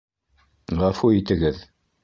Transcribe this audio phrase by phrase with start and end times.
[0.81, 1.63] Ғәфү итегеҙ.